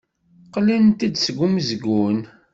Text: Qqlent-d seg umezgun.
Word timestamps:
Qqlent-d 0.45 1.15
seg 1.19 1.37
umezgun. 1.45 2.19